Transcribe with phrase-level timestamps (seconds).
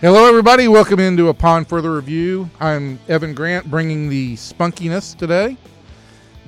[0.00, 0.66] Hello, everybody.
[0.66, 2.48] Welcome into Upon Further Review.
[2.58, 5.56] I'm Evan Grant, bringing the spunkiness today.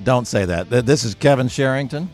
[0.03, 0.69] Don't say that.
[0.69, 2.09] Th- This is Kevin Sherrington.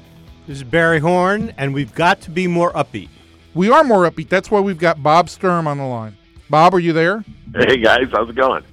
[0.47, 3.07] This is Barry Horn, and we've got to be more upbeat.
[3.53, 4.27] We are more upbeat.
[4.29, 6.17] That's why we've got Bob Sturm on the line.
[6.49, 7.23] Bob, are you there?
[7.55, 8.63] Hey guys, how's it going?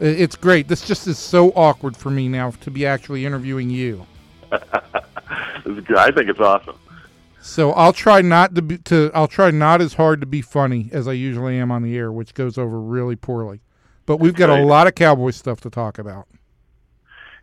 [0.00, 0.68] I- It's great.
[0.68, 4.06] This just is so awkward for me now to be actually interviewing you.
[5.64, 5.96] This is good.
[5.96, 6.76] I think it's awesome.
[7.44, 10.88] So I'll try not to be, to I'll try not as hard to be funny
[10.92, 13.60] as I usually am on the air, which goes over really poorly.
[14.06, 16.26] But we've got a lot of cowboy stuff to talk about.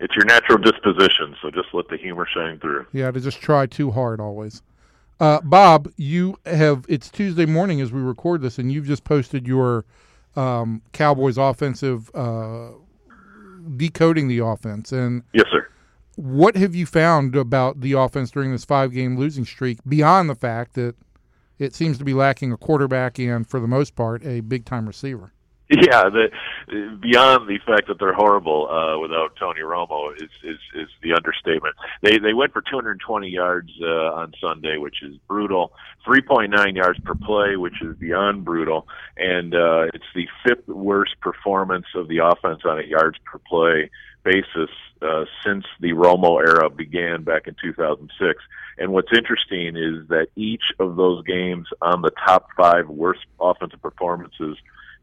[0.00, 2.86] It's your natural disposition, so just let the humor shine through.
[2.92, 4.60] Yeah, to just try too hard always.
[5.20, 9.46] Uh, Bob, you have it's Tuesday morning as we record this, and you've just posted
[9.46, 9.84] your
[10.34, 12.70] um, Cowboys offensive uh,
[13.76, 14.90] decoding the offense.
[14.90, 15.68] And Yes, sir.
[16.16, 20.34] What have you found about the offense during this five game losing streak beyond the
[20.34, 20.94] fact that
[21.58, 24.86] it seems to be lacking a quarterback and, for the most part, a big time
[24.86, 25.32] receiver?
[25.70, 26.28] Yeah, the
[27.00, 31.74] beyond the fact that they're horrible uh, without Tony Romo is, is is the understatement.
[32.02, 35.72] They they went for 220 yards uh, on Sunday, which is brutal.
[36.06, 41.86] 3.9 yards per play, which is beyond brutal, and uh, it's the fifth worst performance
[41.94, 43.88] of the offense on a yards per play
[44.24, 44.70] basis
[45.00, 48.42] uh, since the Romo era began back in 2006.
[48.78, 53.82] And what's interesting is that each of those games on the top five worst offensive
[53.82, 54.56] performances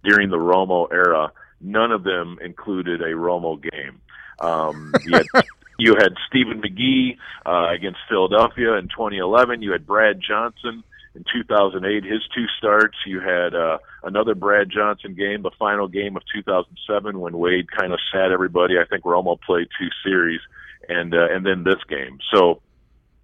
[0.04, 1.32] during the Romo era,
[1.62, 4.02] none of them included a Romo game.
[4.40, 5.46] Um, you, had,
[5.78, 9.62] you had Stephen McGee uh, against Philadelphia in 2011.
[9.62, 10.84] You had Brad Johnson
[11.20, 12.04] in 2008.
[12.04, 12.98] His two starts.
[13.06, 17.94] You had uh, another Brad Johnson game, the final game of 2007, when Wade kind
[17.94, 18.76] of sat everybody.
[18.80, 20.42] I think Romo played two series,
[20.88, 22.20] and uh, and then this game.
[22.34, 22.62] So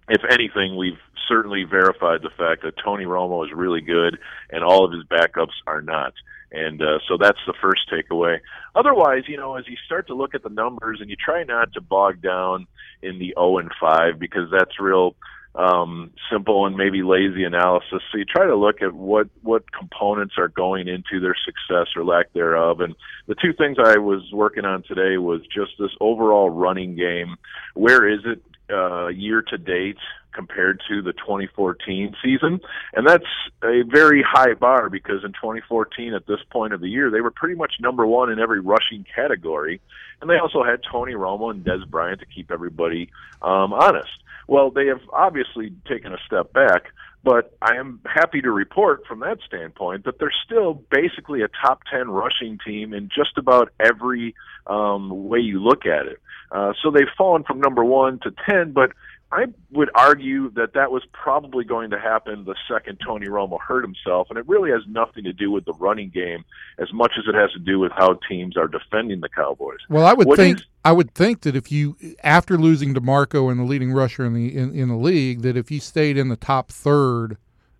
[0.08, 4.18] if anything, we've certainly verified the fact that Tony Romo is really good
[4.50, 6.12] and all of his backups are not.
[6.52, 8.38] And uh, so that's the first takeaway.
[8.76, 11.72] Otherwise, you know, as you start to look at the numbers and you try not
[11.72, 12.68] to bog down
[13.02, 15.16] in the 0 and 5 because that's real
[15.56, 18.02] um, simple and maybe lazy analysis.
[18.12, 22.04] So you try to look at what what components are going into their success or
[22.04, 22.80] lack thereof.
[22.80, 22.94] And
[23.26, 27.36] the two things I was working on today was just this overall running game.
[27.74, 29.98] Where is it uh, year to date
[30.36, 32.60] compared to the 2014 season.
[32.92, 33.24] And that's
[33.64, 37.30] a very high bar because in 2014, at this point of the year, they were
[37.30, 39.80] pretty much number one in every rushing category.
[40.20, 43.10] And they also had Tony Romo and Dez Bryant to keep everybody
[43.42, 44.10] um, honest.
[44.46, 46.92] Well, they have obviously taken a step back,
[47.24, 51.80] but I am happy to report from that standpoint that they're still basically a top
[51.90, 54.34] 10 rushing team in just about every
[54.66, 56.20] um, way you look at it.
[56.52, 58.92] Uh, so they've fallen from number one to 10, but
[59.32, 63.82] I would argue that that was probably going to happen the second Tony Romo hurt
[63.82, 66.44] himself, and it really has nothing to do with the running game
[66.78, 69.78] as much as it has to do with how teams are defending the Cowboys.
[69.88, 73.50] Well, I would What think is- I would think that if you after losing DeMarco
[73.50, 76.28] and the leading rusher in the in, in the league, that if you stayed in
[76.28, 77.36] the top third,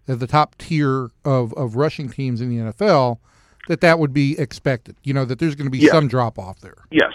[0.08, 3.18] at the top tier of of rushing teams in the NFL,
[3.68, 4.96] that that would be expected.
[5.04, 6.78] You know that there's going to be some drop off there.
[6.90, 7.12] Yes,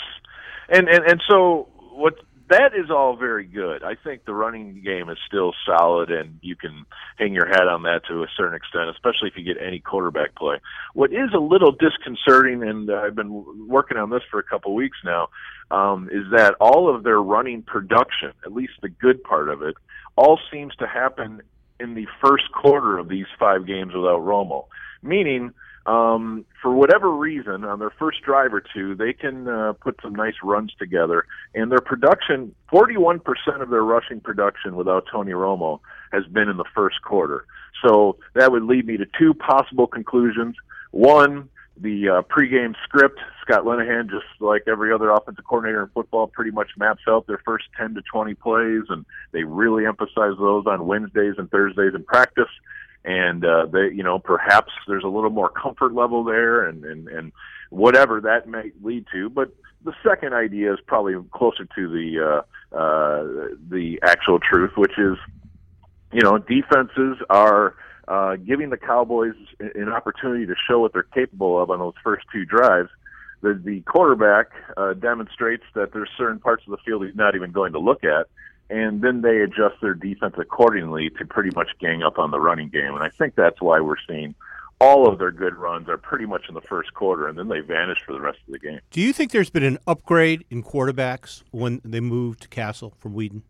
[0.69, 2.15] and and and so what
[2.51, 3.81] that is all very good.
[3.81, 6.85] I think the running game is still solid, and you can
[7.17, 10.35] hang your hat on that to a certain extent, especially if you get any quarterback
[10.35, 10.57] play.
[10.93, 14.97] What is a little disconcerting, and I've been working on this for a couple weeks
[15.05, 15.29] now,
[15.71, 19.75] um, is that all of their running production, at least the good part of it,
[20.17, 21.41] all seems to happen
[21.79, 24.65] in the first quarter of these five games without Romo.
[25.01, 25.53] Meaning,
[25.85, 30.13] um, for whatever reason, on their first drive or two, they can uh, put some
[30.13, 31.25] nice runs together.
[31.55, 33.21] And their production, 41%
[33.61, 35.79] of their rushing production without Tony Romo
[36.11, 37.45] has been in the first quarter.
[37.83, 40.55] So that would lead me to two possible conclusions.
[40.91, 46.27] One, the uh, pregame script, Scott Linehan, just like every other offensive coordinator in football,
[46.27, 50.67] pretty much maps out their first 10 to 20 plays, and they really emphasize those
[50.67, 52.49] on Wednesdays and Thursdays in practice
[53.03, 57.07] and uh, they, you know, perhaps there's a little more comfort level there, and and
[57.07, 57.31] and
[57.69, 59.29] whatever that may lead to.
[59.29, 59.53] But
[59.83, 62.43] the second idea is probably closer to the
[62.73, 63.23] uh, uh,
[63.69, 65.17] the actual truth, which is,
[66.11, 67.75] you know, defenses are
[68.07, 72.25] uh, giving the Cowboys an opportunity to show what they're capable of on those first
[72.31, 72.89] two drives.
[73.41, 77.51] The, the quarterback uh, demonstrates that there's certain parts of the field he's not even
[77.51, 78.27] going to look at,
[78.71, 82.69] and then they adjust their defense accordingly to pretty much gang up on the running
[82.69, 82.95] game.
[82.95, 84.33] And I think that's why we're seeing
[84.79, 87.59] all of their good runs are pretty much in the first quarter, and then they
[87.59, 88.79] vanish for the rest of the game.
[88.89, 93.13] Do you think there's been an upgrade in quarterbacks when they moved to Cassel from
[93.13, 93.43] Weeden?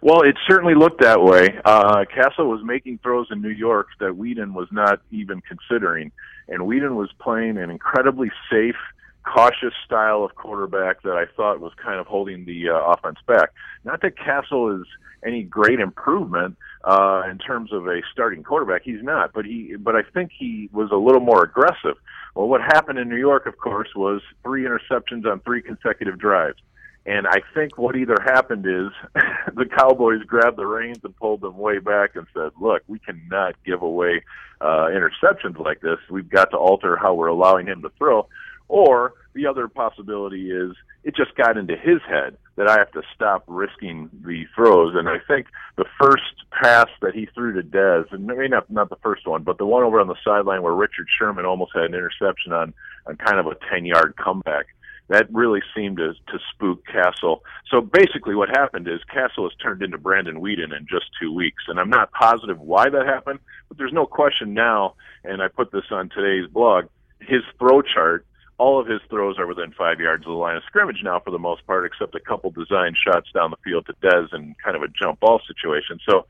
[0.00, 1.58] Well, it certainly looked that way.
[1.64, 6.12] Uh, Cassel was making throws in New York that Weeden was not even considering.
[6.46, 8.76] and Weeden was playing an incredibly safe,
[9.24, 13.52] cautious style of quarterback that I thought was kind of holding the uh, offense back.
[13.84, 14.86] Not that Cassel is
[15.24, 18.82] any great improvement uh, in terms of a starting quarterback.
[18.84, 21.96] He's not, but he, but I think he was a little more aggressive.
[22.34, 26.58] Well, what happened in New York, of course, was three interceptions on three consecutive drives.
[27.04, 28.88] And I think what either happened is
[29.54, 33.54] the Cowboys grabbed the reins and pulled them way back and said, "Look, we cannot
[33.64, 34.22] give away
[34.60, 35.98] uh, interceptions like this.
[36.08, 38.28] We've got to alter how we're allowing him to throw."
[38.72, 40.72] Or the other possibility is
[41.04, 44.94] it just got into his head that I have to stop risking the throws.
[44.94, 48.88] And I think the first pass that he threw to Dez, and maybe not not
[48.88, 51.84] the first one, but the one over on the sideline where Richard Sherman almost had
[51.84, 52.72] an interception on
[53.06, 54.68] on kind of a ten yard comeback
[55.08, 57.42] that really seemed to, to spook Cassel.
[57.70, 61.64] So basically, what happened is Cassel has turned into Brandon Weeden in just two weeks,
[61.68, 64.94] and I'm not positive why that happened, but there's no question now.
[65.24, 66.86] And I put this on today's blog.
[67.20, 68.24] His throw chart,
[68.62, 71.32] all of his throws are within five yards of the line of scrimmage now, for
[71.32, 74.76] the most part, except a couple design shots down the field to Dez and kind
[74.76, 75.98] of a jump ball situation.
[76.08, 76.26] So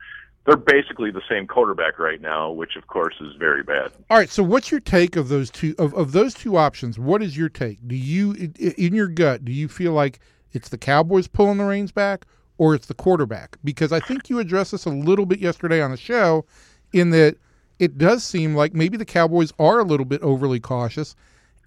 [0.46, 3.92] they're basically the same quarterback right now, which of course is very bad.
[4.08, 4.30] All right.
[4.30, 6.98] So, what's your take of those two of, of those two options?
[6.98, 7.86] What is your take?
[7.86, 10.18] Do you, in your gut, do you feel like
[10.52, 12.24] it's the Cowboys pulling the reins back,
[12.56, 13.58] or it's the quarterback?
[13.62, 16.46] Because I think you addressed this a little bit yesterday on the show,
[16.94, 17.36] in that
[17.78, 21.14] it does seem like maybe the Cowboys are a little bit overly cautious,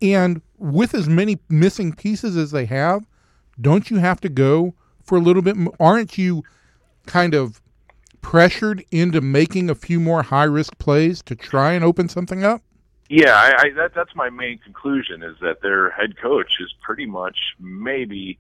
[0.02, 3.06] and with as many missing pieces as they have,
[3.60, 4.74] don't you have to go
[5.04, 5.56] for a little bit?
[5.80, 6.44] Aren't you
[7.06, 7.62] kind of
[8.22, 12.62] pressured into making a few more high risk plays to try and open something up?
[13.08, 17.06] Yeah, I, I, that, that's my main conclusion is that their head coach is pretty
[17.06, 18.40] much maybe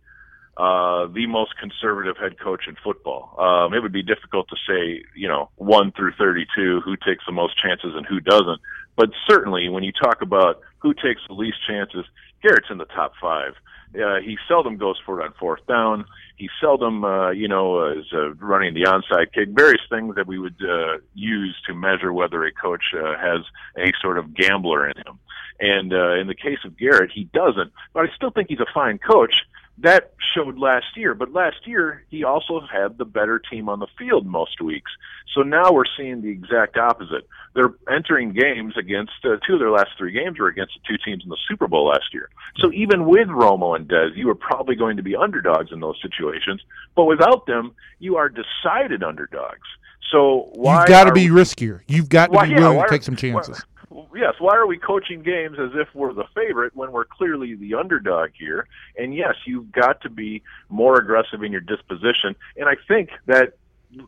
[0.57, 3.35] uh, the most conservative head coach in football.
[3.37, 7.31] Um, it would be difficult to say, you know, one through 32, who takes the
[7.31, 8.59] most chances and who doesn't.
[8.95, 12.05] But certainly when you talk about who takes the least chances,
[12.43, 13.53] Garrett's in the top five.
[13.95, 16.05] Uh, he seldom goes for it on fourth down.
[16.35, 19.49] He seldom, uh, you know, is uh, running the onside kick.
[19.49, 23.41] Various things that we would uh, use to measure whether a coach uh, has
[23.77, 25.17] a sort of gambler in him.
[25.59, 27.71] And uh, in the case of Garrett, he doesn't.
[27.93, 29.33] But I still think he's a fine coach
[29.79, 31.13] that showed last year.
[31.13, 34.91] But last year, he also had the better team on the field most weeks.
[35.33, 37.27] So now we're seeing the exact opposite.
[37.53, 40.97] They're entering games against uh, two of their last three games were against the two
[41.03, 42.29] teams in the Super Bowl last year.
[42.57, 45.99] So even with Romo and Dez, you were probably going to be underdogs in those
[46.01, 46.61] situations.
[46.95, 49.67] But without them, you are decided underdogs.
[50.11, 51.81] So why you've got to be we, riskier.
[51.87, 53.57] You've got to why, be willing yeah, to take some chances.
[53.57, 53.74] Why,
[54.15, 57.75] yes, why are we coaching games as if we're the favorite when we're clearly the
[57.75, 58.67] underdog here?
[58.97, 62.35] And yes, you've got to be more aggressive in your disposition.
[62.57, 63.57] And I think that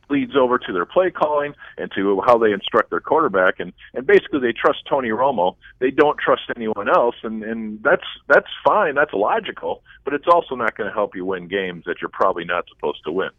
[0.09, 3.59] leads over to their play calling and to how they instruct their quarterback.
[3.59, 5.55] And and basically they trust Tony Romo.
[5.79, 7.15] They don't trust anyone else.
[7.23, 8.95] And and that's that's fine.
[8.95, 9.83] That's logical.
[10.03, 13.03] But it's also not going to help you win games that you're probably not supposed
[13.05, 13.29] to win.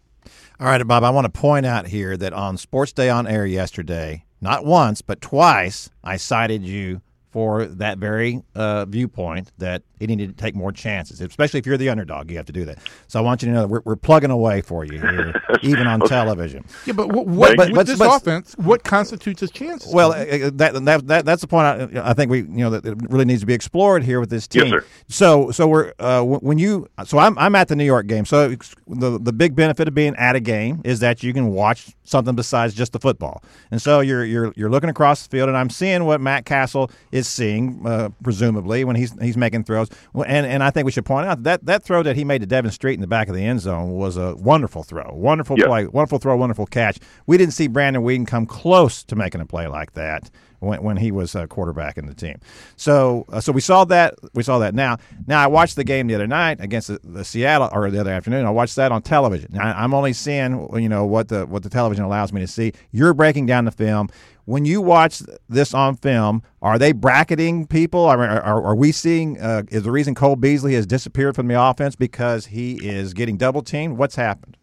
[0.60, 3.46] All right Bob I want to point out here that on Sports Day on air
[3.46, 7.00] yesterday not once, but twice, I cited you
[7.30, 11.76] for that very uh, viewpoint that he needed to take more chances, especially if you're
[11.76, 12.30] the underdog.
[12.30, 12.78] You have to do that.
[13.06, 15.86] So I want you to know that we're, we're plugging away for you here, even
[15.86, 16.64] on television.
[16.86, 19.92] Yeah, but what, what but, with but, this but, offense, what constitutes his chances?
[19.92, 21.66] Well, uh, uh, that, that, that that's the point.
[21.96, 24.46] I, I, think we you know that really needs to be explored here with this
[24.46, 24.66] team.
[24.66, 24.84] Yes, sir.
[25.08, 28.24] So so we're uh, when you so I'm I'm at the New York game.
[28.24, 28.48] So
[28.86, 32.34] the the big benefit of being at a game is that you can watch something
[32.34, 33.42] besides just the football.
[33.70, 36.90] And so you're you're you're looking across the field, and I'm seeing what Matt Cassel
[37.18, 39.88] is seeing, uh, presumably when he's he's making throws.
[40.14, 42.46] And and I think we should point out that that throw that he made to
[42.46, 45.86] Devin Street in the back of the end zone was a wonderful throw, wonderful play,
[45.86, 46.98] wonderful throw, wonderful catch.
[47.26, 50.96] We didn't see Brandon Weeden come close to making a play like that when, when
[50.96, 52.36] he was a quarterback in the team.
[52.76, 54.98] So uh, so we saw that we saw that now.
[55.26, 58.12] Now I watched the game the other night against the, the Seattle or the other
[58.12, 58.44] afternoon.
[58.46, 59.50] I watched that on television.
[59.52, 62.72] Now, I'm only seeing you know what the what the television allows me to see.
[62.92, 64.08] You're breaking down the film
[64.48, 68.06] when you watch this on film, are they bracketing people?
[68.06, 71.62] Are, are, are we seeing, uh, is the reason Cole Beasley has disappeared from the
[71.62, 73.98] offense because he is getting double teamed?
[73.98, 74.56] What's happened?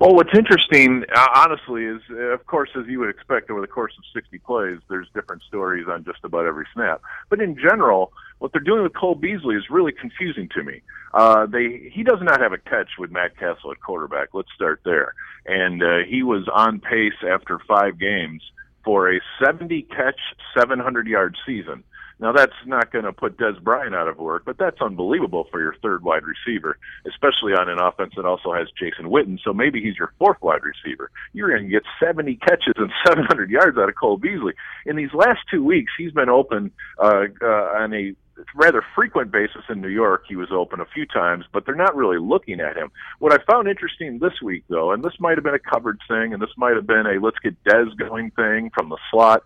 [0.00, 3.68] Well, what's interesting, uh, honestly, is uh, of course, as you would expect over the
[3.68, 7.00] course of 60 plays, there's different stories on just about every snap.
[7.30, 10.82] But in general, what they're doing with Cole Beasley is really confusing to me.
[11.14, 14.30] Uh, they he does not have a catch with Matt Cassel at quarterback.
[14.32, 15.14] Let's start there.
[15.46, 18.42] And uh, he was on pace after five games
[18.88, 20.18] for a 70 catch,
[20.56, 21.84] 700 yard season.
[22.20, 25.60] Now that's not going to put Dez Bryant out of work, but that's unbelievable for
[25.60, 29.38] your third wide receiver, especially on an offense that also has Jason Witten.
[29.44, 31.10] So maybe he's your fourth wide receiver.
[31.34, 34.54] You're going to get 70 catches and 700 yards out of Cole Beasley.
[34.86, 38.14] In these last two weeks, he's been open uh, uh, on a
[38.54, 40.24] rather frequent basis in New York.
[40.28, 42.90] He was open a few times, but they're not really looking at him.
[43.18, 46.32] What I found interesting this week, though, and this might have been a covered thing,
[46.32, 49.44] and this might have been a let's get Dez going thing from the slot,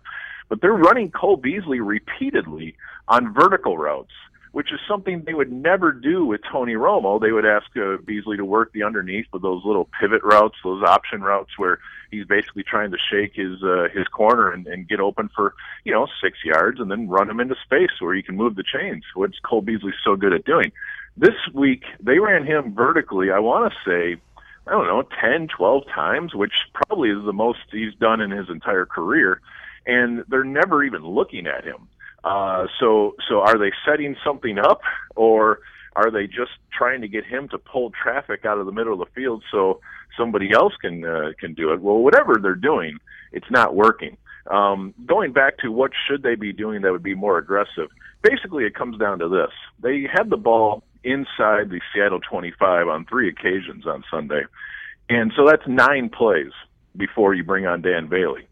[0.49, 2.75] but they're running Cole Beasley repeatedly
[3.07, 4.11] on vertical routes
[4.53, 7.19] which is something they would never do with Tony Romo.
[7.19, 10.83] They would ask uh, Beasley to work the underneath with those little pivot routes, those
[10.83, 11.79] option routes where
[12.11, 15.91] he's basically trying to shake his uh, his corner and, and get open for you
[15.91, 19.03] know six yards and then run him into space where he can move the chains.
[19.15, 20.71] What's Cole Beasley so good at doing?
[21.17, 23.31] This week they ran him vertically.
[23.31, 24.21] I want to say.
[24.65, 28.49] I don't know, 10, 12 times, which probably is the most he's done in his
[28.49, 29.41] entire career.
[29.85, 31.89] And they're never even looking at him.
[32.23, 34.81] Uh, so, so are they setting something up,
[35.15, 35.59] or
[35.95, 38.99] are they just trying to get him to pull traffic out of the middle of
[38.99, 39.79] the field so
[40.17, 41.81] somebody else can uh, can do it?
[41.81, 42.99] Well, whatever they're doing,
[43.31, 44.17] it's not working.
[44.49, 47.89] Um, going back to what should they be doing that would be more aggressive?
[48.21, 49.51] Basically, it comes down to this:
[49.81, 54.43] they had the ball inside the Seattle 25 on three occasions on Sunday,
[55.09, 56.51] and so that's nine plays
[56.95, 58.47] before you bring on Dan Bailey.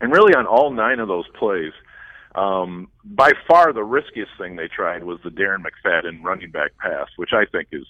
[0.00, 1.72] And really, on all nine of those plays,
[2.34, 7.08] um, by far, the riskiest thing they tried was the Darren McFadden running back pass,
[7.16, 7.86] which I think is,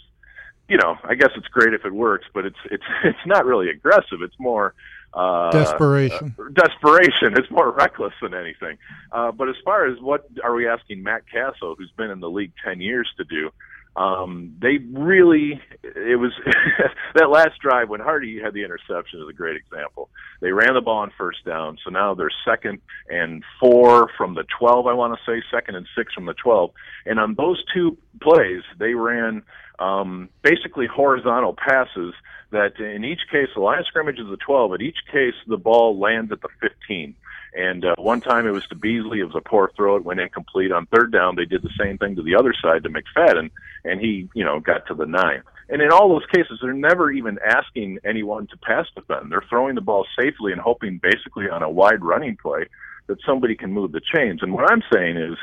[0.69, 3.69] you know, I guess it's great if it works, but it's it's it's not really
[3.69, 4.23] aggressive.
[4.23, 4.75] It's more
[5.13, 6.35] uh, desperation.
[6.39, 7.35] Uh, desperation.
[7.37, 8.79] It's more reckless than anything.
[9.13, 12.31] Uh, but as far as what are we asking Matt Cassel, who's been in the
[12.31, 13.51] league ten years, to do?
[13.97, 16.33] Um, they really, it was
[17.17, 20.10] that last drive when Hardy had the interception is a great example.
[20.41, 24.45] They ran the ball on first down, so now they're second and four from the
[24.59, 26.71] 12, I want to say, second and six from the 12.
[27.07, 29.43] And on those two plays, they ran
[29.79, 32.15] um, basically horizontal passes
[32.51, 35.57] that in each case, the line of scrimmage is the 12, but each case the
[35.57, 37.15] ball lands at the 15.
[37.55, 39.21] And uh, one time it was to Beasley.
[39.21, 39.97] It was a poor throw.
[39.97, 40.71] It went incomplete.
[40.73, 43.51] On third down, they did the same thing to the other side to McFadden,
[43.85, 45.43] and he, you know, got to the nine.
[45.71, 49.31] And in all those cases, they're never even asking anyone to pass defend.
[49.31, 52.67] They're throwing the ball safely and hoping basically on a wide running play
[53.07, 54.41] that somebody can move the chains.
[54.43, 55.39] And what I'm saying is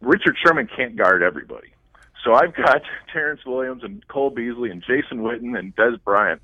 [0.00, 1.68] Richard Sherman can't guard everybody.
[2.24, 2.82] So I've got
[3.12, 6.40] Terrence Williams and Cole Beasley and Jason Witten and Dez Bryant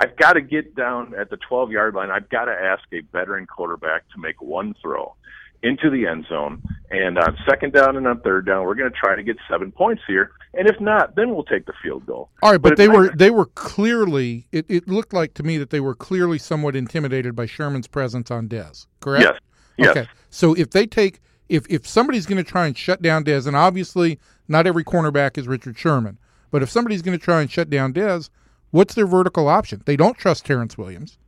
[0.00, 2.10] I've got to get down at the 12 yard line.
[2.10, 5.14] I've got to ask a veteran quarterback to make one throw
[5.62, 6.62] into the end zone.
[6.90, 9.72] And on second down and on third down, we're going to try to get seven
[9.72, 10.30] points here.
[10.54, 12.30] And if not, then we'll take the field goal.
[12.42, 15.58] All right, but, but they were they were clearly it, it looked like to me
[15.58, 18.86] that they were clearly somewhat intimidated by Sherman's presence on Dez.
[19.00, 19.24] Correct?
[19.24, 19.38] Yes.
[19.76, 19.90] Yes.
[19.90, 20.08] Okay.
[20.30, 23.54] So if they take if if somebody's going to try and shut down Dez, and
[23.54, 26.18] obviously not every cornerback is Richard Sherman,
[26.50, 28.30] but if somebody's going to try and shut down Dez,
[28.70, 29.82] What's their vertical option?
[29.86, 31.18] They don't trust Terrence Williams.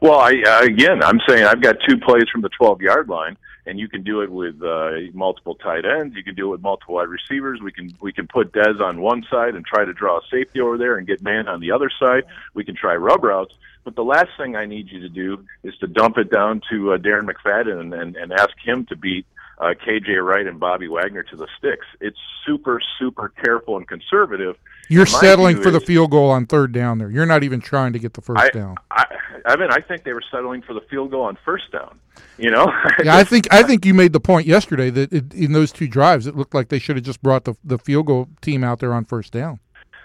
[0.00, 3.36] Well, I, uh, again, I'm saying I've got two plays from the 12 yard line,
[3.66, 6.14] and you can do it with uh, multiple tight ends.
[6.14, 7.60] You can do it with multiple wide receivers.
[7.62, 10.60] We can we can put Dez on one side and try to draw a safety
[10.60, 12.24] over there and get man on the other side.
[12.54, 13.54] We can try rub routes.
[13.84, 16.94] But the last thing I need you to do is to dump it down to
[16.94, 19.26] uh, Darren McFadden and, and, and ask him to beat
[19.58, 21.86] uh, KJ Wright and Bobby Wagner to the sticks.
[22.00, 24.56] It's super, super careful and conservative.
[24.88, 27.10] You're settling for is, the field goal on third down there.
[27.10, 28.76] You're not even trying to get the first I, down.
[28.90, 29.04] I,
[29.46, 31.98] I mean, I think they were settling for the field goal on first down.
[32.38, 32.66] You know?
[33.04, 35.88] yeah, I think I think you made the point yesterday that it, in those two
[35.88, 38.78] drives, it looked like they should have just brought the the field goal team out
[38.78, 39.58] there on first down.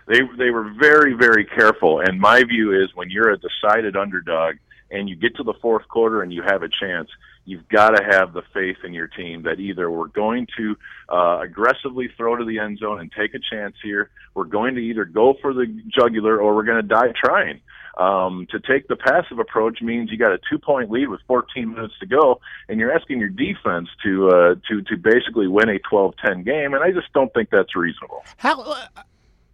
[0.08, 4.56] They they were very very careful, and my view is when you're a decided underdog
[4.90, 7.10] and you get to the fourth quarter and you have a chance,
[7.52, 10.76] you've got to have the faith in your team that either we're going to
[11.10, 14.82] uh, aggressively throw to the end zone and take a chance here, we're going to
[14.82, 17.60] either go for the jugular or we're going to die trying.
[17.98, 21.74] Um, to take the passive approach means you got a two point lead with 14
[21.74, 22.40] minutes to go,
[22.70, 26.82] and you're asking your defense to uh, to to basically win a 12-10 game, and
[26.82, 28.24] I just don't think that's reasonable.
[28.38, 28.62] How?
[28.62, 28.86] Uh,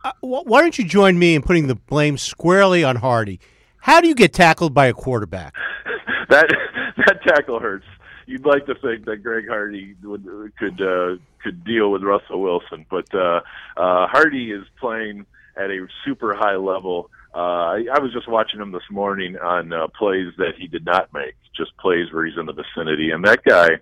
[0.03, 3.39] uh why don't you join me in putting the blame squarely on Hardy?
[3.79, 5.55] How do you get tackled by a quarterback?
[6.29, 6.47] that
[6.97, 7.85] that tackle hurts.
[8.25, 10.25] You'd like to think that Greg Hardy would
[10.57, 13.41] could uh, could deal with Russell Wilson, but uh,
[13.77, 17.09] uh, Hardy is playing at a super high level.
[17.33, 20.85] Uh, I, I was just watching him this morning on uh, plays that he did
[20.85, 23.79] not make, just plays where he's in the vicinity, and that guy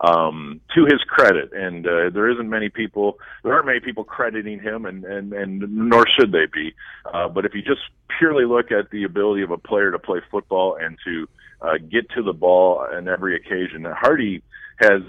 [0.00, 4.60] um, to his credit, and uh, there isn't many people, there aren't many people crediting
[4.60, 6.74] him, and and and nor should they be.
[7.12, 7.80] Uh, but if you just
[8.18, 11.28] purely look at the ability of a player to play football and to
[11.60, 14.42] uh, get to the ball on every occasion, Now, Hardy
[14.76, 15.02] has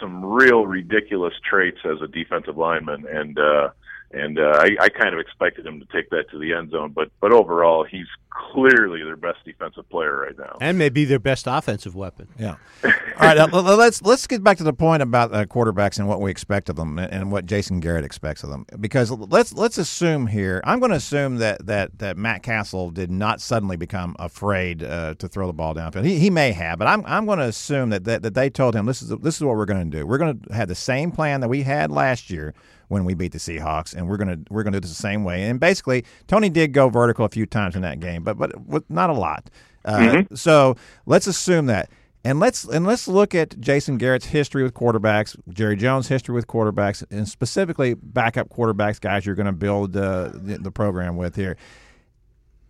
[0.00, 3.70] some real ridiculous traits as a defensive lineman, and uh,
[4.12, 6.92] and uh, I, I kind of expected him to take that to the end zone.
[6.92, 11.46] But but overall, he's clearly their best defensive player right now, and maybe their best
[11.48, 12.28] offensive weapon.
[12.38, 12.56] Yeah.
[12.84, 13.38] All right.
[13.38, 13.46] Uh,
[13.76, 16.76] let's let's get back to the point about uh, quarterbacks and what we expect of
[16.76, 18.64] them, and, and, what Jason Garrett expects of them.
[18.80, 23.10] Because let's let's assume here, I'm going to assume that that that Matt Cassel did
[23.10, 26.04] not suddenly become afraid uh, to throw the ball downfield.
[26.04, 28.76] He, he may have, but I'm I'm going to assume that, that that they told
[28.76, 30.06] him this is this is what we're going to do.
[30.06, 32.54] We're going to have the same plan that we had last year
[32.88, 35.44] when we beat the Seahawks, and we're gonna we're gonna do this the same way.
[35.44, 38.88] And basically, Tony did go vertical a few times in that game, but but with
[38.90, 39.50] not a lot.
[39.84, 40.34] Uh, mm-hmm.
[40.34, 40.76] So
[41.06, 41.90] let's assume that.
[42.24, 46.48] And let's and let's look at Jason Garrett's history with quarterbacks, Jerry Jones' history with
[46.48, 51.36] quarterbacks, and specifically backup quarterbacks, guys you're going to build uh, the, the program with
[51.36, 51.56] here.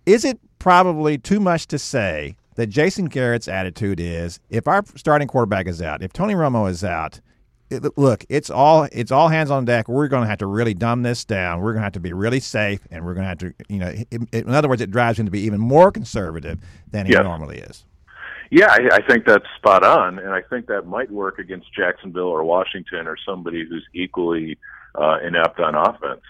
[0.04, 5.26] Is it probably too much to say that Jason Garrett's attitude is if our starting
[5.26, 7.20] quarterback is out, if Tony Romo is out,
[7.70, 9.88] it, look, it's all it's all hands on deck.
[9.88, 11.60] We're going to have to really dumb this down.
[11.60, 13.78] We're going to have to be really safe, and we're going to have to, you
[13.78, 16.58] know, it, it, in other words, it drives him to be even more conservative
[16.90, 17.84] than he normally is.
[18.50, 22.28] Yeah, I, I think that's spot on, and I think that might work against Jacksonville
[22.28, 24.58] or Washington or somebody who's equally
[24.94, 26.22] uh, inept on offense.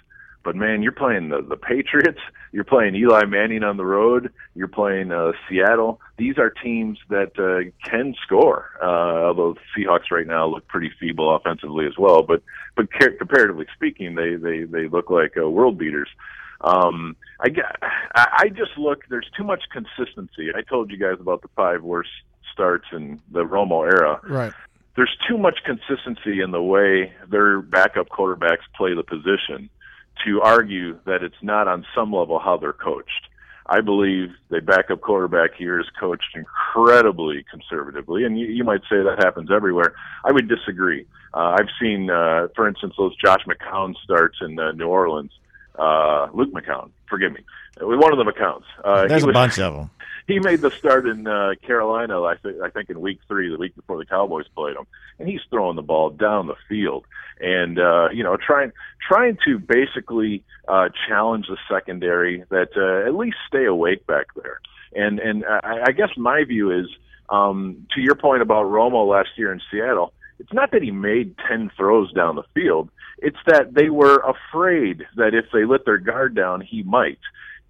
[0.47, 2.21] But man, you're playing the the Patriots.
[2.53, 4.33] You're playing Eli Manning on the road.
[4.55, 6.01] You're playing uh, Seattle.
[6.19, 8.71] These are teams that uh, can score.
[8.81, 12.45] Uh, although the Seahawks right now look pretty feeble offensively as well, but
[12.77, 16.09] but comparatively speaking, they they they look like uh, world beaters.
[16.61, 17.49] Um, I
[18.15, 19.01] I just look.
[19.11, 20.51] There's too much consistency.
[20.55, 22.11] I told you guys about the five worst
[22.53, 24.21] starts in the Romo era.
[24.23, 24.55] Right
[24.95, 29.69] there's too much consistency in the way their backup quarterbacks play the position
[30.25, 33.29] to argue that it's not on some level how they're coached.
[33.69, 39.03] I believe the backup quarterback here is coached incredibly conservatively, and you, you might say
[39.03, 39.95] that happens everywhere.
[40.25, 41.05] I would disagree.
[41.35, 45.33] Uh, I've seen, uh, for instance, those Josh McCown starts in uh, New Orleans.
[45.77, 47.41] Uh, Luke McCown, forgive me,
[47.81, 48.63] one of the McCowns.
[48.85, 49.91] Uh, There's was, a bunch of them
[50.29, 52.23] he made the start in uh, Carolina.
[52.23, 54.87] I think I think in week three, the week before the Cowboys played him,
[55.19, 57.05] and he's throwing the ball down the field,
[57.41, 58.73] and uh, you know trying
[59.07, 64.61] trying to basically uh, challenge the secondary that uh, at least stay awake back there.
[64.95, 66.87] And and I, I guess my view is
[67.29, 70.13] um, to your point about Romo last year in Seattle.
[70.39, 72.91] It's not that he made 10 throws down the field.
[73.19, 77.19] It's that they were afraid that if they let their guard down, he might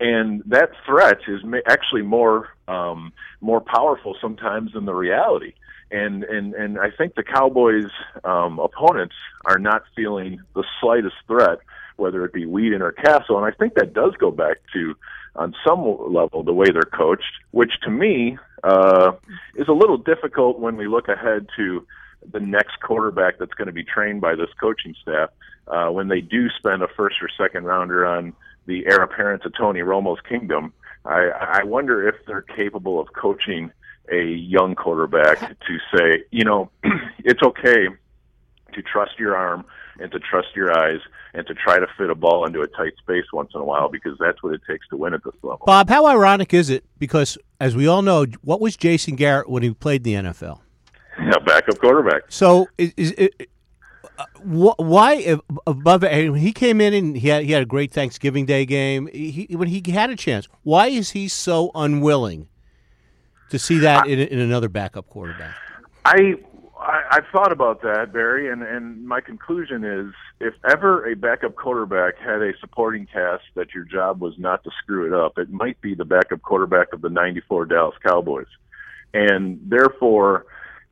[0.00, 5.54] and that threat is actually more um, more powerful sometimes than the reality.
[5.90, 7.90] And and and I think the Cowboys'
[8.24, 11.58] um, opponents are not feeling the slightest threat,
[11.96, 13.38] whether it be Weeden or Cassel.
[13.38, 14.96] And I think that does go back to,
[15.36, 15.82] on some
[16.12, 19.12] level, the way they're coached, which to me uh,
[19.54, 21.86] is a little difficult when we look ahead to
[22.32, 25.30] the next quarterback that's going to be trained by this coaching staff.
[25.68, 28.32] Uh, when they do spend a first or second rounder on
[28.66, 30.72] the heir apparent to Tony Romo's kingdom.
[31.04, 33.70] I, I wonder if they're capable of coaching
[34.10, 36.70] a young quarterback to say, you know,
[37.24, 37.88] it's okay
[38.74, 39.64] to trust your arm
[39.98, 41.00] and to trust your eyes
[41.34, 43.88] and to try to fit a ball into a tight space once in a while
[43.88, 45.64] because that's what it takes to win at this level.
[45.66, 46.84] Bob, how ironic is it?
[46.98, 50.60] Because as we all know, what was Jason Garrett when he played in the NFL?
[51.18, 52.22] Yeah, backup quarterback.
[52.28, 53.30] So is, is,
[54.18, 58.64] Uh, why above he came in and he had he had a great Thanksgiving Day
[58.64, 59.08] game.
[59.12, 62.48] He, when he had a chance why is he so unwilling
[63.50, 65.54] to see that I, in, in another backup quarterback?
[66.04, 66.34] I,
[66.78, 71.56] I I've thought about that Barry and and my conclusion is if ever a backup
[71.56, 75.50] quarterback had a supporting cast that your job was not to screw it up it
[75.50, 78.46] might be the backup quarterback of the 94 Dallas Cowboys.
[79.12, 80.46] And therefore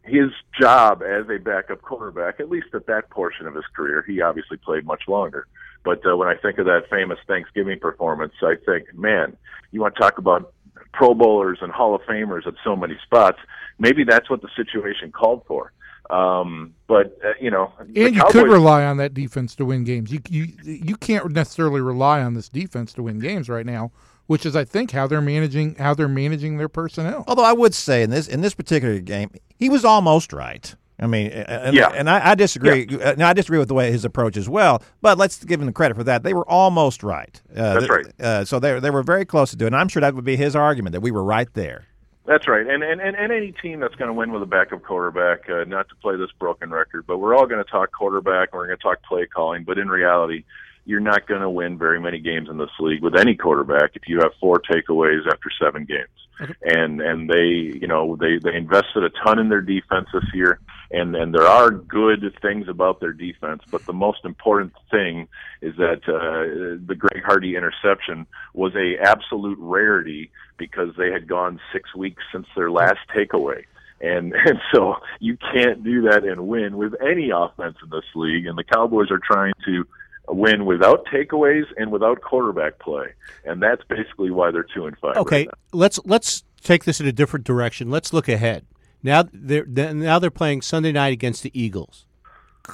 [0.04, 4.20] his job as a backup quarterback, at least at that portion of his career, he
[4.20, 5.46] obviously played much longer.
[5.82, 9.36] But uh, when I think of that famous Thanksgiving performance, I think, man,
[9.70, 10.52] you want to talk about
[10.92, 13.38] Pro Bowlers and Hall of Famers at so many spots.
[13.78, 15.72] Maybe that's what the situation called for.
[16.10, 19.84] Um, but uh, you know, and you Cowboys, could rely on that defense to win
[19.84, 20.12] games.
[20.12, 23.90] You you you can't necessarily rely on this defense to win games right now
[24.26, 27.24] which is I think how they're managing how they're managing their personnel.
[27.26, 30.74] Although I would say in this in this particular game, he was almost right.
[30.98, 31.88] I mean, and, yeah.
[31.88, 32.86] and I, I disagree.
[32.88, 33.14] Yeah.
[33.18, 34.80] I disagree with the way his approach as well.
[35.02, 36.22] But let's give him the credit for that.
[36.22, 37.40] They were almost right.
[37.50, 38.06] Uh, That's right.
[38.20, 39.74] Uh, so they they were very close to doing.
[39.74, 39.76] it.
[39.76, 41.86] I'm sure that would be his argument that we were right there.
[42.26, 42.66] That's right.
[42.66, 45.64] And and and, and any team that's going to win with a backup quarterback, uh,
[45.64, 48.66] not to play this broken record, but we're all going to talk quarterback and we're
[48.66, 49.64] going to talk play calling.
[49.64, 50.44] But in reality,
[50.84, 54.02] you're not going to win very many games in this league with any quarterback if
[54.06, 56.08] you have four takeaways after seven games.
[56.40, 56.54] Okay.
[56.64, 60.58] And and they you know they they invested a ton in their defense this year,
[60.90, 63.62] and and there are good things about their defense.
[63.70, 65.28] But the most important thing
[65.62, 71.60] is that uh, the Greg Hardy interception was a absolute rarity because they had gone
[71.72, 73.62] six weeks since their last takeaway.
[74.00, 78.46] And and so you can't do that and win with any offense in this league.
[78.46, 79.86] And the Cowboys are trying to
[80.28, 83.06] win without takeaways and without quarterback play,
[83.44, 85.16] and that's basically why they're two and five.
[85.16, 87.90] Okay, right let's let's take this in a different direction.
[87.90, 88.66] Let's look ahead.
[89.02, 92.06] Now they're now they're playing Sunday night against the Eagles.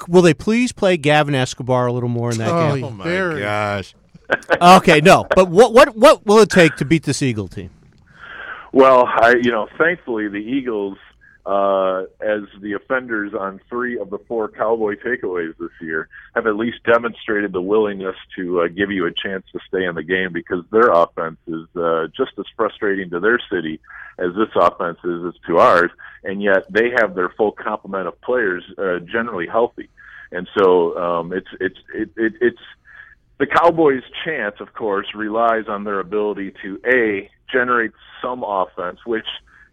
[0.07, 2.85] Will they please play Gavin Escobar a little more in that oh, game?
[2.85, 3.95] Oh my gosh!
[4.63, 7.71] okay, no, but what what what will it take to beat this Eagle team?
[8.73, 10.99] Well, I you know, thankfully the Eagles
[11.46, 16.57] uh, as the offenders on three of the four Cowboy takeaways this year have at
[16.57, 20.33] least demonstrated the willingness to uh, give you a chance to stay in the game
[20.33, 23.81] because their offense is uh, just as frustrating to their city
[24.18, 25.90] as this offense is, is to ours,
[26.24, 29.88] and yet they have their full complement of players uh, generally healthy,
[30.31, 32.61] and so um, it's it's it, it, it's
[33.38, 39.26] the Cowboys' chance, of course, relies on their ability to a generate some offense, which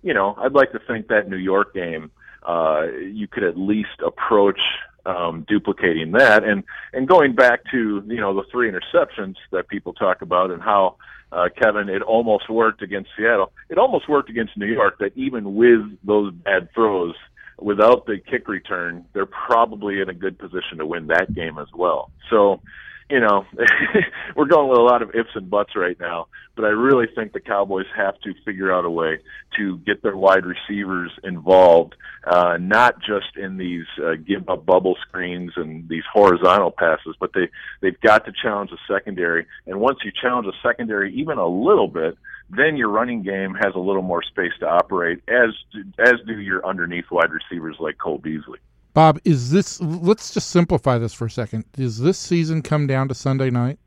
[0.07, 2.11] you know, I'd like to think that New York game,
[2.47, 4.61] uh, you could at least approach
[5.05, 6.45] um, duplicating that.
[6.45, 10.61] And and going back to you know the three interceptions that people talk about and
[10.61, 10.95] how
[11.33, 13.51] uh, Kevin it almost worked against Seattle.
[13.67, 14.99] It almost worked against New York.
[14.99, 17.15] That even with those bad throws,
[17.59, 21.67] without the kick return, they're probably in a good position to win that game as
[21.75, 22.11] well.
[22.29, 22.61] So
[23.09, 23.45] you know,
[24.35, 27.31] we're going with a lot of ifs and buts right now, but I really think
[27.31, 29.19] the Cowboys have to figure out a way
[29.57, 34.97] to get their wide receivers involved, uh, not just in these uh, give up bubble
[35.07, 37.49] screens and these horizontal passes, but they
[37.81, 39.45] they've got to challenge the secondary.
[39.65, 42.17] And once you challenge the secondary even a little bit,
[42.49, 45.51] then your running game has a little more space to operate, as
[45.97, 48.59] as do your underneath wide receivers like Cole Beasley.
[48.97, 49.79] Bob, is this?
[49.79, 51.71] Let's just simplify this for a second.
[51.71, 53.77] Does this season come down to Sunday night?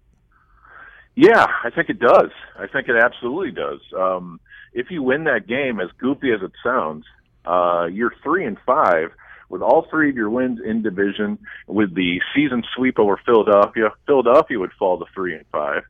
[1.17, 2.31] Yeah, I think it does.
[2.57, 3.81] I think it absolutely does.
[3.99, 4.39] Um,
[4.73, 7.07] if you win that game, as goofy as it sounds,
[7.45, 9.11] uh, you're three and five
[9.49, 11.41] with all three of your wins in division.
[11.67, 15.83] With the season sweep over Philadelphia, Philadelphia would fall to three and five,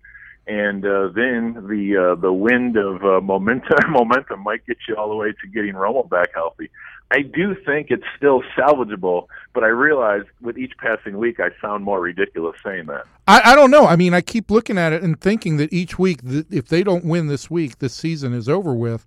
[0.47, 5.11] and uh, then the uh, the wind of uh, momentum momentum might get you all
[5.11, 6.71] the way to getting Romo back healthy.
[7.11, 11.85] I do think it's still salvageable, but I realize with each passing week, I sound
[11.85, 13.05] more ridiculous saying that.
[13.27, 13.87] I, I don't know.
[13.87, 16.85] I mean, I keep looking at it and thinking that each week, that if they
[16.85, 19.07] don't win this week, this season is over with.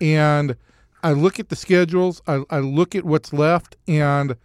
[0.00, 0.56] And
[1.02, 4.36] I look at the schedules, I, I look at what's left, and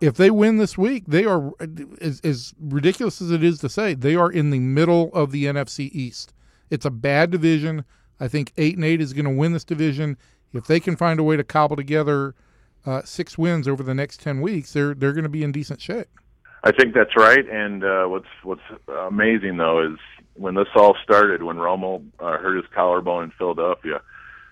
[0.00, 1.52] if they win this week, they are,
[2.00, 5.44] as, as ridiculous as it is to say, they are in the middle of the
[5.44, 6.34] NFC East.
[6.68, 7.84] It's a bad division.
[8.18, 10.16] I think eight and eight is going to win this division
[10.54, 12.34] if they can find a way to cobble together
[12.86, 15.80] uh, six wins over the next ten weeks, they're they're going to be in decent
[15.80, 16.08] shape.
[16.62, 17.46] I think that's right.
[17.48, 19.98] And uh, what's what's amazing though is
[20.34, 24.00] when this all started, when Romo uh, hurt his collarbone in Philadelphia,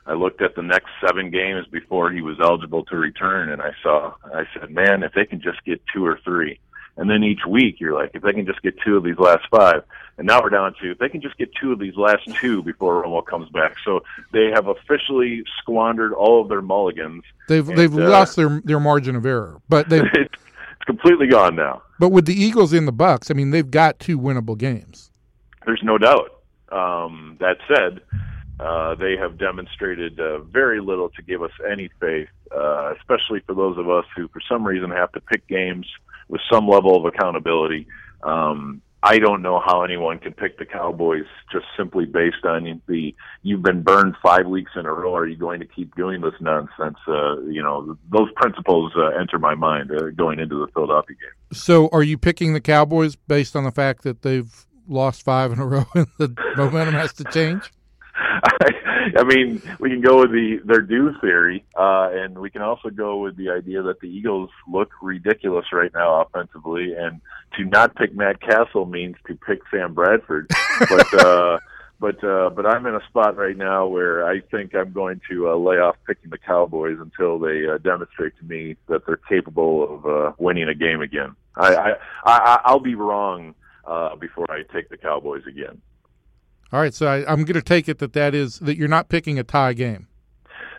[0.07, 3.71] I looked at the next seven games before he was eligible to return, and I
[3.83, 6.59] saw I said, man, if they can just get two or three,
[6.97, 9.47] and then each week you're like, if they can just get two of these last
[9.51, 9.83] five,
[10.19, 12.63] and now we're down to if they can just get two of these last two
[12.63, 13.77] before Romo comes back.
[13.85, 14.01] So
[14.33, 17.25] they have officially squandered all of their mulligans.
[17.49, 20.35] They've and, they've uh, lost their their margin of error, but they it's
[20.87, 21.83] completely gone now.
[21.99, 25.11] But with the Eagles in the Bucks, I mean, they've got two winnable games.
[25.65, 26.43] There's no doubt.
[26.71, 28.01] Um, that said,
[28.59, 33.55] uh, they have demonstrated uh, very little to give us any faith, uh, especially for
[33.55, 35.87] those of us who, for some reason, have to pick games
[36.29, 37.87] with some level of accountability.
[38.23, 43.15] Um, I don't know how anyone can pick the Cowboys just simply based on the
[43.43, 45.17] you've been burned five weeks in a row.
[45.17, 46.99] Are you going to keep doing this nonsense?
[47.09, 51.59] Uh, you know, those principles uh, enter my mind uh, going into the Philadelphia game.
[51.59, 55.59] So, are you picking the Cowboys based on the fact that they've lost five in
[55.59, 57.73] a row and the momentum has to change?
[59.17, 62.91] I mean, we can go with the their due theory, uh, and we can also
[62.91, 67.21] go with the idea that the Eagles look ridiculous right now offensively, and
[67.57, 70.51] to not pick Matt Cassel means to pick Sam Bradford.
[70.89, 71.59] but uh,
[72.03, 75.51] but uh, but I'm in a spot right now where I think I'm going to
[75.51, 79.95] uh, lay off picking the Cowboys until they uh, demonstrate to me that they're capable
[79.95, 81.37] of uh, winning a game again.
[81.57, 81.93] I, I,
[82.25, 83.55] I I'll be wrong
[83.87, 85.81] uh, before I take the Cowboys again.
[86.73, 89.09] All right, so I, am going to take it that that is that you're not
[89.09, 90.09] picking a tie game.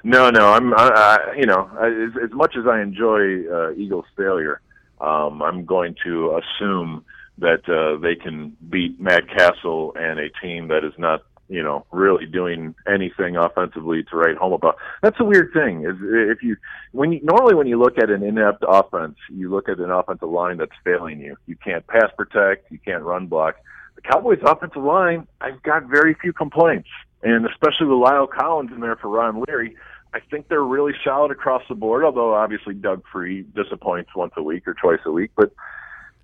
[0.03, 0.73] No, no, I'm.
[0.73, 4.60] I, I, you know, as, as much as I enjoy uh, Eagles' failure,
[4.99, 7.06] um, I'm going to assume
[7.38, 11.86] that uh, they can beat Matt Cassel and a team that is not you know,
[11.91, 14.77] really doing anything offensively to write home about.
[15.01, 15.86] That's a weird thing.
[15.86, 16.56] Is if you
[16.93, 20.29] when you normally when you look at an inept offense, you look at an offensive
[20.29, 21.36] line that's failing you.
[21.45, 23.58] You can't pass protect, you can't run block.
[24.03, 26.89] Cowboys' offensive line, I've got very few complaints,
[27.21, 29.75] and especially with La'el Collins in there for Ron Leary.
[30.13, 32.03] I think they're really solid across the board.
[32.03, 35.51] Although obviously Doug Free disappoints once a week or twice a week, but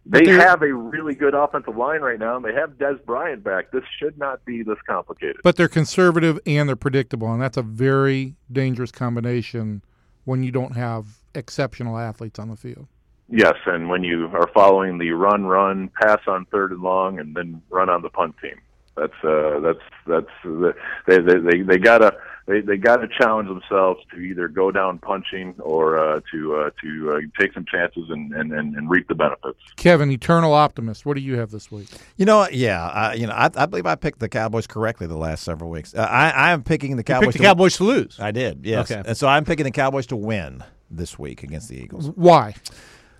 [0.05, 3.71] they have a really good offensive line right now, and they have Dez Bryant back.
[3.71, 5.37] This should not be this complicated.
[5.43, 9.83] But they're conservative and they're predictable, and that's a very dangerous combination
[10.25, 12.87] when you don't have exceptional athletes on the field.
[13.31, 17.35] Yes, and when you are following the run, run, pass on third and long, and
[17.35, 18.59] then run on the punt team.
[18.95, 20.73] That's uh, that's that's
[21.07, 24.97] they they they, they gotta they they got to challenge themselves to either go down
[24.97, 29.07] punching or uh, to uh, to uh, take some chances and, and, and, and, reap
[29.07, 29.59] the benefits.
[29.75, 31.05] Kevin, eternal optimist.
[31.05, 31.87] What do you have this week?
[32.17, 35.15] You know, yeah, I, you know, I, I believe I picked the Cowboys correctly the
[35.15, 35.93] last several weeks.
[35.93, 37.35] Uh, I I am picking the Cowboys.
[37.35, 38.19] the Cowboys to lose.
[38.19, 38.89] I did, yes.
[38.89, 39.03] Okay.
[39.05, 42.07] And so I'm picking the Cowboys to win this week against the Eagles.
[42.15, 42.55] Why?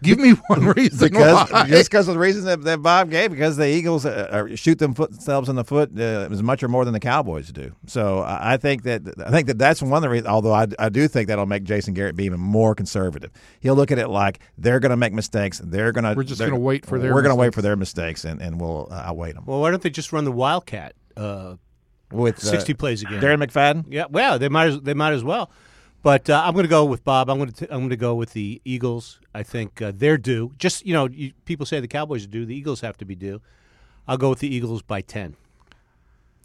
[0.02, 1.68] Give me one reason because why.
[1.68, 3.32] just because of the reasons that, that, Bob gave.
[3.32, 6.94] Because the Eagles uh, shoot themselves in the foot uh, as much or more than
[6.94, 7.74] the Cowboys do.
[7.88, 10.28] So I think that I think that that's one of the reasons.
[10.28, 13.32] Although I, I do think that'll make Jason Garrett be even more conservative.
[13.60, 15.60] He'll look at it like they're going to make mistakes.
[15.64, 16.14] They're going to.
[16.16, 17.14] We're just going to wait for their.
[17.14, 19.44] We're going to wait for their mistakes, and, and we'll uh, outweigh them.
[19.46, 20.94] Well, why don't they just run the Wildcat?
[21.18, 21.56] Uh,
[22.12, 23.86] with uh, sixty plays again, Darren McFadden.
[23.90, 25.52] Yeah, well, they might as, they might as well.
[26.02, 27.30] But uh, I'm going to go with Bob.
[27.30, 29.20] I'm going to I'm going to go with the Eagles.
[29.34, 30.54] I think uh, they're due.
[30.58, 32.46] Just you know, you, people say the Cowboys are due.
[32.46, 33.42] The Eagles have to be due.
[34.08, 35.36] I'll go with the Eagles by ten.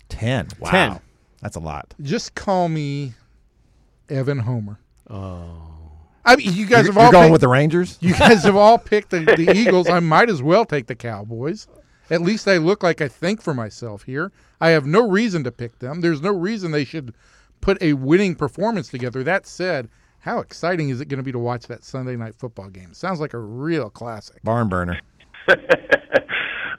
[0.08, 0.48] Ten.
[0.58, 0.70] Wow.
[0.70, 1.00] Ten.
[1.40, 1.94] That's a lot.
[2.00, 3.12] Just call me
[4.08, 4.78] Evan Homer.
[5.08, 5.70] Oh.
[6.24, 7.98] I mean, you guys you're, have all you're going picked, with the Rangers.
[8.00, 9.88] You guys have all picked the, the Eagles.
[9.88, 11.68] I might as well take the Cowboys.
[12.10, 14.32] At least I look like I think for myself here.
[14.60, 16.00] I have no reason to pick them.
[16.00, 17.14] There's no reason they should
[17.60, 19.22] put a winning performance together.
[19.22, 19.88] That said,
[20.20, 22.94] how exciting is it going to be to watch that Sunday night football game?
[22.94, 24.42] Sounds like a real classic.
[24.42, 24.98] Barn burner.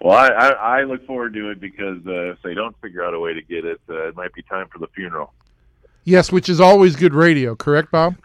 [0.01, 3.13] well, I, I, I, look forward to it because uh, if they don't figure out
[3.13, 5.33] a way to get it, uh, it might be time for the funeral.
[6.05, 8.15] Yes, which is always good radio, correct, Bob?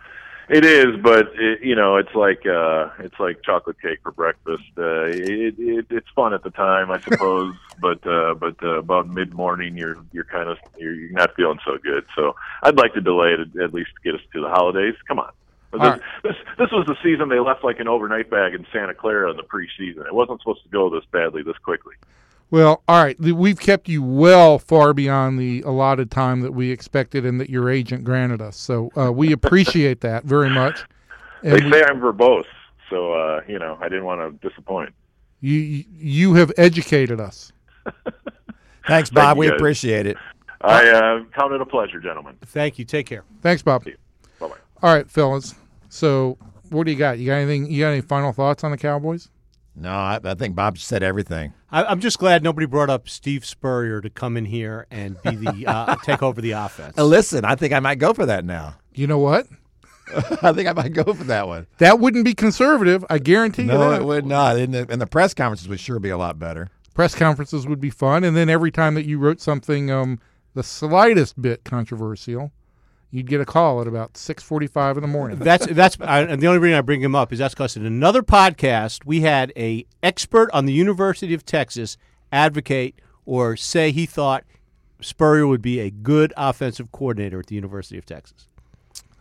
[0.50, 4.64] It is, but it, you know, it's like uh, it's like chocolate cake for breakfast.
[4.76, 9.06] Uh, it, it, it's fun at the time, I suppose, but uh, but uh, about
[9.06, 12.04] mid morning, you're you're kind of you're, you're not feeling so good.
[12.16, 12.34] So
[12.64, 14.94] I'd like to delay it at least to get us to the holidays.
[15.06, 15.30] Come on.
[15.70, 16.00] This, right.
[16.24, 19.36] this this was the season they left like an overnight bag in Santa Clara in
[19.36, 20.04] the preseason.
[20.04, 21.94] It wasn't supposed to go this badly this quickly.
[22.50, 23.18] Well, all right.
[23.20, 27.70] We've kept you well far beyond the allotted time that we expected and that your
[27.70, 28.56] agent granted us.
[28.56, 30.84] So uh, we appreciate that very much.
[31.42, 32.44] And they say we, I'm verbose,
[32.90, 34.92] so uh, you know I didn't want to disappoint.
[35.40, 37.52] You you have educated us.
[38.86, 39.36] Thanks, Bob.
[39.36, 40.16] Thank we appreciate it.
[40.60, 42.36] I uh, count it a pleasure, gentlemen.
[42.44, 42.84] Thank you.
[42.84, 43.24] Take care.
[43.40, 43.84] Thanks, Bob.
[43.84, 43.92] Bye
[44.40, 44.48] bye.
[44.82, 45.54] All right, fellas.
[45.88, 46.36] So,
[46.68, 47.18] what do you got?
[47.18, 47.70] You got anything?
[47.70, 49.30] You got any final thoughts on the Cowboys?
[49.74, 51.52] No, I, I think Bob said everything.
[51.70, 55.36] I, am just glad nobody brought up Steve Spurrier to come in here and be
[55.36, 56.98] the uh, take over the offense.
[56.98, 58.76] Uh, listen, I think I might go for that now.
[58.92, 59.46] You know what?
[60.42, 61.66] I think I might go for that one.
[61.78, 63.04] That wouldn't be conservative.
[63.08, 63.78] I guarantee no, you.
[63.78, 64.56] No, it would not.
[64.56, 66.68] And the, and the press conferences would sure be a lot better.
[66.94, 70.18] Press conferences would be fun, and then every time that you wrote something um,
[70.54, 72.50] the slightest bit controversial,
[73.10, 75.38] you'd get a call at about six forty-five in the morning.
[75.40, 77.86] That's that's I, and the only reason I bring him up is that's because in
[77.86, 81.96] another podcast we had a expert on the University of Texas
[82.32, 82.94] advocate
[83.26, 84.44] or say he thought
[85.00, 88.48] Spurrier would be a good offensive coordinator at the University of Texas.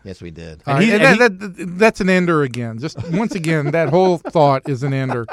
[0.03, 0.63] Yes, we did.
[0.65, 2.79] And he, and that, that, that's an ender again.
[2.79, 5.25] Just once again, that whole thought is an ender.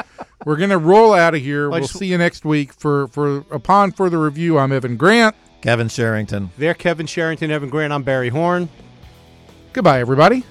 [0.44, 1.70] We're going to roll out of here.
[1.70, 4.58] We'll see you next week for for upon further review.
[4.58, 5.36] I'm Evan Grant.
[5.60, 6.50] Kevin Sherrington.
[6.58, 7.92] There, Kevin Sherrington, Evan Grant.
[7.92, 8.68] I'm Barry Horn.
[9.72, 10.44] Goodbye, everybody.